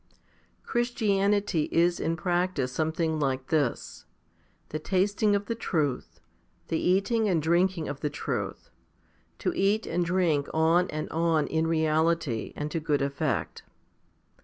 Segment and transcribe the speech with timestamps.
[0.61, 0.63] 7.
[0.63, 4.05] Christianity is in practice something like this
[4.69, 6.19] the tasting of the truth,
[6.69, 8.71] the eating and drinking of the truth,
[9.37, 13.61] to eat and drink on and on in reality and to good effect.